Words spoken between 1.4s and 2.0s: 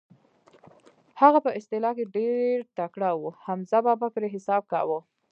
په اصلاح